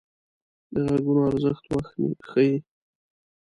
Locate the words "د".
0.73-0.75